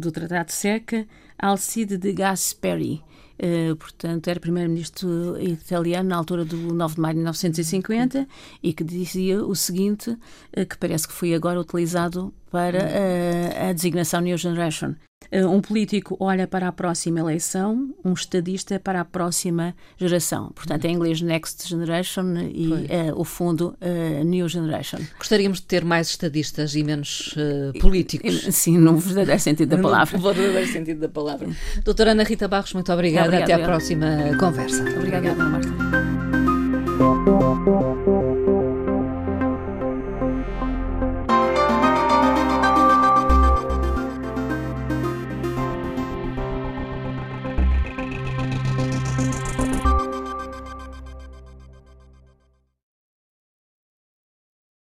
do 0.00 0.10
Tratado 0.10 0.46
de 0.46 0.54
Seca, 0.54 1.06
Alcide 1.38 1.98
de 1.98 2.12
Gasperi. 2.12 3.02
Uh, 3.42 3.74
portanto, 3.74 4.28
era 4.28 4.38
primeiro-ministro 4.38 5.36
italiano 5.42 6.08
na 6.08 6.16
altura 6.16 6.44
do 6.44 6.56
9 6.56 6.94
de 6.94 7.00
maio 7.00 7.14
de 7.14 7.18
1950 7.18 8.28
e 8.62 8.72
que 8.72 8.84
dizia 8.84 9.44
o 9.44 9.56
seguinte, 9.56 10.10
uh, 10.10 10.66
que 10.68 10.78
parece 10.78 11.08
que 11.08 11.14
foi 11.14 11.34
agora 11.34 11.60
utilizado 11.60 12.32
para 12.52 12.78
uh, 12.78 13.70
a 13.70 13.72
designação 13.72 14.20
New 14.20 14.38
Generation. 14.38 14.94
Um 15.30 15.60
político 15.60 16.16
olha 16.20 16.46
para 16.46 16.68
a 16.68 16.72
próxima 16.72 17.20
eleição, 17.20 17.94
um 18.04 18.12
estadista 18.12 18.78
para 18.78 19.00
a 19.00 19.04
próxima 19.04 19.74
geração. 19.96 20.50
Portanto, 20.54 20.84
em 20.84 20.94
inglês 20.94 21.20
Next 21.20 21.68
Generation 21.68 22.34
e 22.52 22.72
uh, 22.72 22.86
o 23.16 23.24
fundo 23.24 23.76
uh, 23.80 24.24
New 24.24 24.48
Generation. 24.48 24.98
Gostaríamos 25.18 25.60
de 25.60 25.66
ter 25.66 25.84
mais 25.84 26.08
estadistas 26.08 26.74
e 26.74 26.82
menos 26.82 27.34
uh, 27.36 27.78
políticos. 27.78 28.46
Sim, 28.50 28.78
no 28.78 28.96
verdadeiro 28.98 29.40
sentido 29.40 29.76
da 29.76 29.82
palavra. 29.82 30.18
No 30.18 30.32
verdadeiro 30.32 30.70
sentido 30.70 31.00
da 31.00 31.08
palavra. 31.08 31.48
Doutora 31.84 32.12
Ana 32.12 32.24
Rita 32.24 32.48
Barros, 32.48 32.72
muito 32.74 32.92
obrigada. 32.92 33.28
Obrigada 33.28 33.54
Até 33.54 33.62
à 33.62 33.66
próxima 33.66 34.36
conversa. 34.38 34.82
Obrigada, 34.82 35.34
Marta. 35.34 35.81